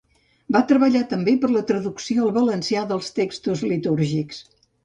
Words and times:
Va 0.53 0.61
treballar 0.71 1.01
també 1.11 1.35
per 1.43 1.51
la 1.51 1.61
traducció 1.73 2.25
al 2.25 2.33
valencià 2.39 2.85
dels 2.93 3.15
textos 3.21 3.63
litúrgics. 3.75 4.43